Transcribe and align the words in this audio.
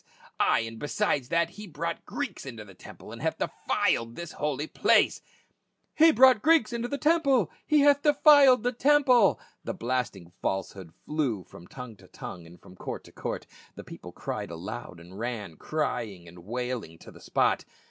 Ay, 0.39 0.61
and 0.61 0.79
besides 0.79 1.29
that, 1.29 1.51
he 1.51 1.67
brought 1.67 2.07
Greeks 2.07 2.43
into 2.43 2.65
the 2.65 2.73
temple, 2.73 3.11
and 3.11 3.21
hath 3.21 3.37
defiled 3.37 4.15
this 4.15 4.31
holy 4.31 4.65
place 4.65 5.21
!""He 6.03 6.11
brought 6.11 6.41
Greeks 6.41 6.73
into 6.73 6.87
the 6.87 6.97
temple! 6.97 7.51
He 7.67 7.81
hath 7.81 8.01
defiled 8.01 8.63
the 8.63 8.71
temple!" 8.71 9.39
The 9.63 9.75
blasting 9.75 10.31
falsehood 10.41 10.91
flew 11.05 11.43
from 11.43 11.67
tongue 11.67 11.97
to 11.97 12.07
tongue 12.07 12.47
and 12.47 12.59
from 12.59 12.75
court 12.75 13.03
to 13.03 13.11
court; 13.11 13.45
the 13.75 13.83
people 13.83 14.11
cried 14.11 14.49
aloud 14.49 14.99
and 14.99 15.19
ran 15.19 15.55
crying 15.57 16.27
and 16.27 16.39
wailing 16.45 16.97
to 16.97 17.11
the 17.11 17.21
spot. 17.21 17.63